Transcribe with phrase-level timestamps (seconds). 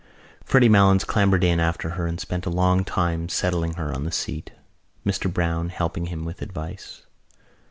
[0.43, 4.11] Freddy Malins clambered in after her and spent a long time settling her on the
[4.11, 4.49] seat,
[5.05, 7.03] Mr Browne helping him with advice.